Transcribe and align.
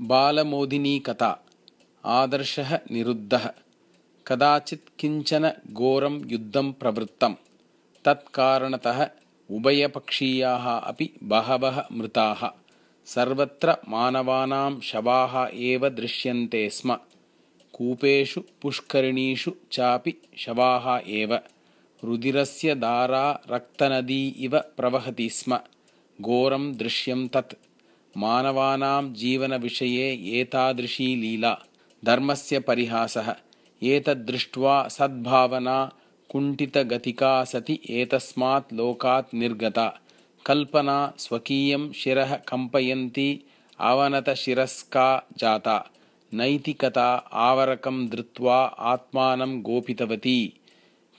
बालमोदिनीकथा। 0.00 1.46
आदर्शः 2.04 2.78
निरुद्धः। 2.90 3.50
कदाचित् 4.26 4.88
किञ्चन 4.98 5.52
घोरं 5.72 6.30
युद्धं 6.30 6.72
प्रवृत्तं 6.72 7.34
तत्कारणतः 8.04 9.08
उभयपक्षीयाः 9.50 10.78
अपि 10.78 11.10
बहवः 11.22 11.84
मृताः। 11.92 12.50
सर्वत्र 13.06 13.76
मानवानां 13.88 14.80
शवाः 14.80 15.48
एव 15.54 15.88
दृश्यन्ते 15.88 16.70
स्म। 16.70 16.98
कूपेषु 17.72 18.42
पुष्करिणीषु 18.62 19.52
चापि 19.72 20.14
शवाः 20.38 21.10
एव। 21.10 21.34
रुदिरस्य 22.04 22.74
धारा 22.74 23.40
रक्तनदी 23.50 24.28
इव 24.28 24.58
प्रवहति 24.58 25.30
स्म। 25.30 25.60
घोरं 26.20 26.76
दृश्यं 26.76 27.28
तत् 27.28 27.54
मानवानां 28.16 29.12
जीवनविषये 29.12 30.40
एतादृशी 30.40 31.16
लीला 31.16 31.58
धर्मस्य 32.04 32.60
परिहासः। 32.60 33.34
एतद्दृष्ट्वा 33.82 34.88
सद्भावना 34.88 35.92
कुण्ठितगतिका 36.28 37.44
सति 37.44 37.78
एतस्मात् 37.90 38.72
लोकात् 38.72 39.34
निर्गता। 39.34 40.00
कल्पना 40.46 41.12
स्वकीयं 41.18 41.92
शिरः 41.92 42.36
कम्पयन्ती 42.36 43.40
अवनतशिरस्का 43.80 45.26
जाता। 45.38 45.90
नैतिकता 46.34 47.14
आवरकं 47.32 48.08
धृत्वा 48.08 48.64
आत्मानं 48.64 49.62
गोपितवती। 49.62 50.52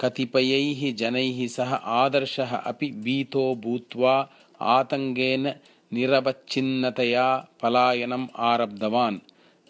कतिपयैः 0.02 0.96
जनैः 0.96 1.48
सह 1.48 1.74
आदर्शः 1.76 2.56
अपि 2.56 2.92
भीतो 2.92 3.56
भूत्वा 3.56 4.30
आतङ्केन 4.62 5.54
निरवच्छिन्नतया 5.94 7.48
पलायनम् 7.62 8.28
आरब्धवान्। 8.36 9.18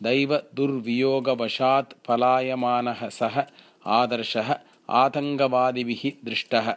दैवदुर्वियोगवशात् 0.03 1.93
पलायमानः 2.07 3.09
सः 3.09 3.43
आदर्शः 3.85 4.55
आतङ्कवादिभिः 4.89 6.25
दृष्टः। 6.25 6.75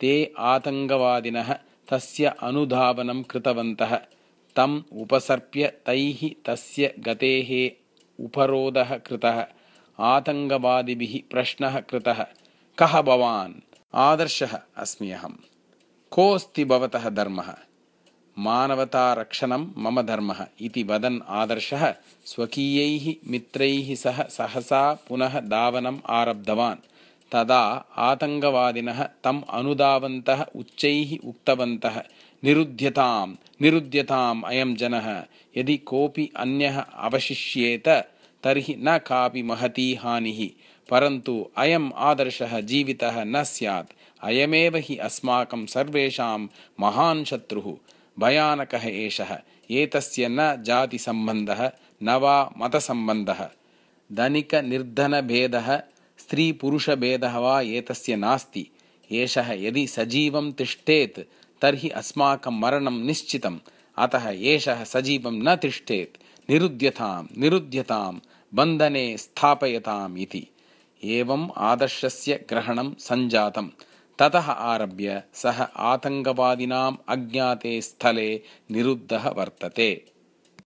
ते 0.00 0.34
आतङ्कवादिनः 0.38 1.58
तस्य 1.88 2.34
अनुधावनं 2.42 3.22
कृतवन्तः। 3.22 3.96
तम् 4.56 4.82
उपसर्प्य 4.92 5.66
तैः 5.86 6.30
तस्य 6.44 6.94
गतेः 6.98 7.70
उपरोधः 8.24 8.96
कृतः। 8.96 9.46
आतङ्कवादिभिः 9.98 11.28
प्रश्नः 11.30 11.80
कृतः। 11.80 12.26
कः 12.78 13.02
भवान्? 13.02 13.54
आदर्शः 13.94 14.58
अस्मि 14.76 15.10
अहम्। 15.10 15.36
कोऽस्ति 16.10 16.64
भवतः 16.64 17.08
धर्मः 17.08 17.54
मानवतारक्षणं 18.44 19.66
मम 19.84 20.00
धर्मः 20.02 20.44
इति 20.66 20.82
वदन् 20.88 21.18
आदर्शः 21.40 21.84
स्वकीयैः 22.32 23.06
मित्रैः 23.30 23.94
सह 24.02 24.22
सहसा 24.30 24.82
पुनः 25.08 25.38
धावनम् 25.54 25.98
आरब्धवान्। 26.18 26.84
तदा 27.32 27.62
आतङ्कवादिनः 28.08 29.02
तम् 29.24 29.42
अनुधावन्तः 29.58 30.44
उच्चैः 30.56 31.16
उक्तवन्तः 31.28 31.96
निरुध्यताम् 32.44 33.34
निरुध्यताम् 33.62 34.44
अयं 34.46 34.74
जनः 34.82 35.08
यदि 35.56 35.76
कोऽपि 35.90 36.28
अन्यः 36.44 36.78
अवशिष्येत 36.80 37.88
तर्हि 38.44 38.76
न 38.78 38.98
कापि 39.06 39.42
महती 39.42 39.92
हानिः 40.02 40.46
परन्तु 40.90 41.34
अयम् 41.58 41.90
आदर्शः 42.10 42.60
जीवितः 42.70 43.22
न 43.24 43.42
स्यात् 43.44 43.92
अयमेव 44.22 44.76
हि 44.86 44.96
अस्माकं 45.08 45.66
सर्वेषां 45.66 46.38
महान् 46.80 47.24
शत्रुः 47.24 47.74
भयानकः 48.18 48.86
एषः। 48.86 49.38
एतस्य 49.70 50.28
न 50.30 50.62
जातिसम्बन्धः 50.62 51.70
न 52.02 52.10
वा 52.10 52.52
मतसम्बन्धः। 52.58 53.50
धनिकनिर्धनभेदः 54.12 55.76
स्त्रीपुरुषभेदः 56.18 57.38
वा 57.38 57.60
एतस्य 57.60 58.16
नास्ति। 58.16 58.68
एषः 59.12 59.52
यदि 59.52 59.86
सजीवं 59.86 60.52
तिष्ठेत् 60.52 61.20
तर्हि 61.62 61.88
अस्माकं 61.88 62.60
मरणं 62.60 63.04
निश्चितम्। 63.04 63.58
अतः 63.98 64.28
एषः 64.28 64.84
सजीवं 64.84 65.32
न 65.32 65.56
तिष्ठेत् 65.56 66.22
निरुध्यतां 66.50 67.26
निरुध्यतां 67.38 68.18
बन्धने 68.54 69.16
स्थापयताम् 69.16 70.18
इति। 70.18 70.46
एवम् 71.04 71.48
आदर्शस्य 71.56 72.46
ग्रहणं 72.48 72.94
सञ्जातम् 72.98 73.68
ततः 74.18 74.50
आरभ्य 74.72 75.22
सः 75.42 75.62
आतङ्कवादिनाम् 75.92 76.96
अज्ञाते 77.14 77.80
स्थले 77.88 78.28
निरुद्धः 78.70 79.28
वर्तते 79.38 79.90